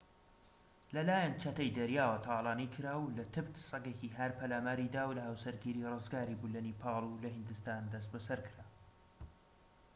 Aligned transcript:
لەلایەن 0.95 1.33
چەتەی 1.41 1.73
دەریاوە 1.77 2.23
تاڵانی 2.27 2.71
کرا 2.73 2.93
و 2.99 3.13
لە 3.17 3.23
تبت 3.33 3.55
سەگێکی 3.69 4.13
هار 4.17 4.31
پەلاماری 4.39 4.91
دا 4.95 5.03
و 5.07 5.15
لە 5.17 5.21
هاوسەرگیری 5.27 5.87
ڕزگاری 5.91 6.37
بوو 6.39 6.53
لە 6.55 6.61
نیپاڵ 6.67 7.03
و 7.07 7.21
لە 7.23 7.29
هیندستان 7.35 7.81
دەستبەسەر 7.93 8.39
کرا 8.47 8.65